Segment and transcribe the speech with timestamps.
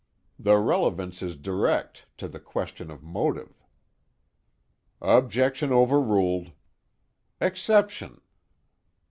[0.39, 3.63] "The relevance is direct, to the question of motive."
[4.99, 6.53] "Objection overruled."
[7.39, 8.19] "Exception."